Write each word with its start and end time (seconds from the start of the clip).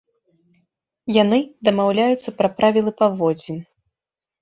Яны 1.17 1.39
дамаўляюцца 1.69 2.29
пра 2.41 2.53
правілы 2.59 2.91
паводзін. 3.05 3.65